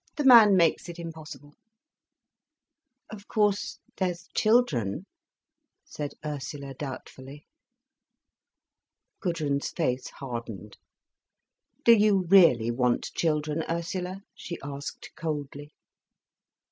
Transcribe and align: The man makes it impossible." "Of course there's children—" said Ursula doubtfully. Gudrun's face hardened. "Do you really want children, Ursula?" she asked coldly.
The 0.15 0.23
man 0.23 0.57
makes 0.57 0.89
it 0.89 0.97
impossible." 0.97 1.53
"Of 3.11 3.27
course 3.27 3.77
there's 3.97 4.29
children—" 4.33 5.05
said 5.85 6.13
Ursula 6.25 6.73
doubtfully. 6.73 7.45
Gudrun's 9.19 9.69
face 9.69 10.09
hardened. 10.09 10.79
"Do 11.85 11.93
you 11.93 12.25
really 12.29 12.71
want 12.71 13.13
children, 13.13 13.63
Ursula?" 13.69 14.23
she 14.33 14.57
asked 14.63 15.11
coldly. 15.15 15.71